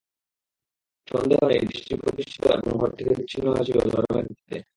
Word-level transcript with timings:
সন্দেহ 1.07 1.39
নেই, 1.47 1.61
দেশটি 1.71 1.93
প্রতিষ্ঠিত 1.95 2.43
এবং 2.57 2.73
ভারত 2.79 2.93
থেকে 2.97 3.11
বিচ্ছিন্ন 3.15 3.47
হয়েছিল 3.53 3.77
ধর্মের 3.93 4.25
ভিত্তিতে। 4.27 4.57